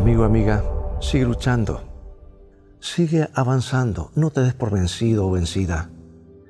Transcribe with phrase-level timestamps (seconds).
[0.00, 0.64] amigo, amiga,
[0.98, 1.82] sigue luchando.
[2.80, 5.90] Sigue avanzando, no te des por vencido o vencida.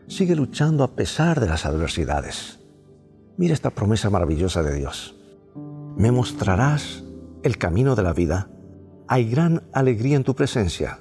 [0.07, 2.61] Sigue luchando a pesar de las adversidades.
[3.37, 5.17] Mira esta promesa maravillosa de Dios.
[5.97, 7.03] Me mostrarás
[7.43, 8.49] el camino de la vida.
[9.09, 11.01] Hay gran alegría en tu presencia.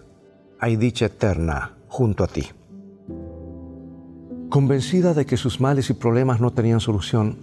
[0.59, 2.47] Hay dicha eterna junto a ti.
[4.49, 7.37] Convencida de que sus males y problemas no tenían solución,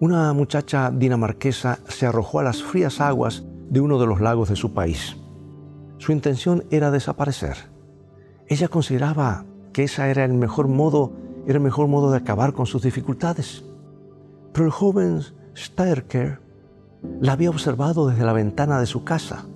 [0.00, 4.56] una muchacha dinamarquesa se arrojó a las frías aguas de uno de los lagos de
[4.56, 5.16] su país.
[5.98, 7.56] Su intención era desaparecer.
[8.46, 11.12] Ella consideraba que ese era el mejor modo,
[11.46, 13.64] el mejor modo de acabar con sus dificultades.
[14.52, 15.20] Pero el joven
[15.56, 16.40] Styrker
[17.20, 19.46] la había observado desde la ventana de su casa.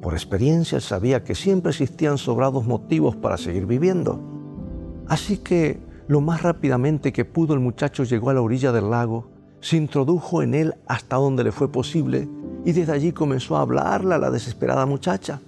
[0.00, 4.20] Por experiencia sabía que siempre existían sobrados motivos para seguir viviendo.
[5.08, 9.30] Así que lo más rápidamente que pudo el muchacho llegó a la orilla del lago,
[9.60, 12.28] se introdujo en él hasta donde le fue posible
[12.64, 15.40] y desde allí comenzó a hablarle a la desesperada muchacha.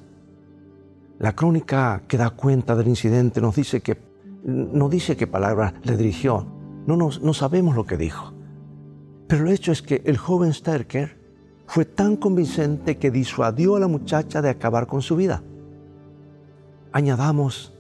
[1.18, 3.96] La crónica que da cuenta del incidente nos dice que
[4.44, 6.46] no dice qué palabras le dirigió,
[6.86, 8.34] no, no sabemos lo que dijo.
[9.26, 11.18] Pero el hecho es que el joven Sterker
[11.66, 15.42] fue tan convincente que disuadió a la muchacha de acabar con su vida.
[16.92, 17.72] Añadamos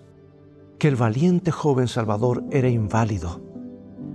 [0.78, 3.40] que el valiente joven Salvador era inválido.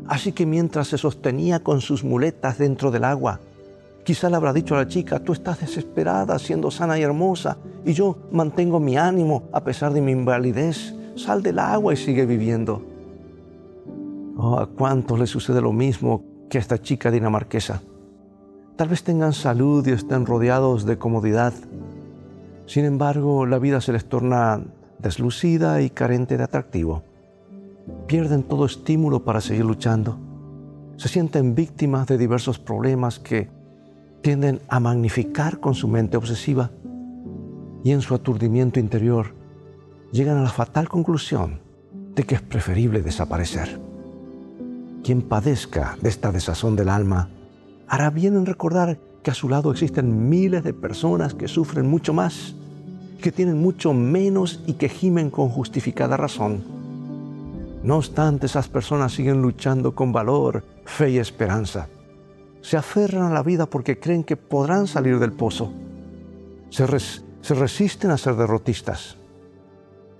[0.07, 3.39] Así que mientras se sostenía con sus muletas dentro del agua,
[4.09, 7.93] quizá le habrá dicho a la chica, tú estás desesperada siendo sana y hermosa, y
[7.93, 10.95] yo mantengo mi ánimo a pesar de mi invalidez.
[11.15, 12.81] Sal del agua y sigue viviendo.
[14.35, 17.83] Oh, ¿a cuántos le sucede lo mismo que a esta chica dinamarquesa?
[18.77, 21.53] Tal vez tengan salud y estén rodeados de comodidad.
[22.65, 24.59] Sin embargo, la vida se les torna
[24.97, 27.03] deslucida y carente de atractivo.
[28.07, 30.17] Pierden todo estímulo para seguir luchando.
[30.97, 33.58] Se sienten víctimas de diversos problemas que
[34.21, 36.71] tienden a magnificar con su mente obsesiva
[37.83, 39.33] y en su aturdimiento interior
[40.11, 41.61] llegan a la fatal conclusión
[42.15, 43.79] de que es preferible desaparecer.
[45.03, 47.29] Quien padezca de esta desazón del alma
[47.87, 52.13] hará bien en recordar que a su lado existen miles de personas que sufren mucho
[52.13, 52.55] más,
[53.21, 56.63] que tienen mucho menos y que gimen con justificada razón.
[57.83, 61.87] No obstante, esas personas siguen luchando con valor, fe y esperanza.
[62.61, 65.71] Se aferran a la vida porque creen que podrán salir del pozo.
[66.69, 66.85] Se,
[67.55, 69.17] resisten a ser derrotistas.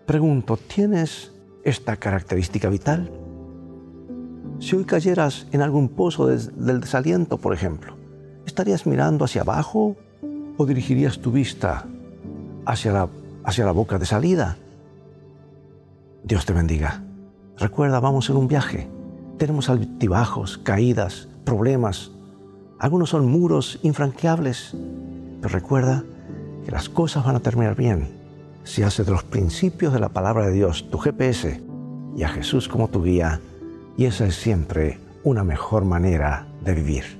[0.05, 1.31] Pregunto, ¿tienes
[1.63, 3.11] esta característica vital?
[4.59, 7.95] Si hoy cayeras en algún pozo del desaliento, por ejemplo,
[8.45, 9.95] ¿estarías mirando hacia abajo
[10.57, 11.85] o dirigirías tu vista
[12.66, 13.09] hacia la,
[13.44, 14.57] hacia la boca de salida?
[16.23, 17.03] Dios te bendiga.
[17.57, 18.89] Recuerda, vamos en un viaje.
[19.38, 22.11] Tenemos altibajos, caídas, problemas.
[22.79, 24.75] Algunos son muros infranqueables.
[25.41, 26.03] Pero recuerda
[26.66, 28.07] que las cosas van a terminar bien
[28.63, 31.62] si haces de los principios de la palabra de Dios tu GPS
[32.16, 33.41] y a Jesús como tu guía
[33.97, 37.19] y esa es siempre una mejor manera de vivir.